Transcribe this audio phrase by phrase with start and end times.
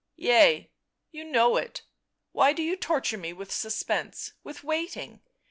[0.15, 0.71] "Yea,
[1.11, 1.83] you know it—
[2.31, 5.21] why do you torture me with suspense, with waiting?